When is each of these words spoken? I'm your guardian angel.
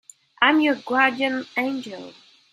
I'm 0.41 0.61
your 0.61 0.73
guardian 0.77 1.45
angel. 1.55 2.15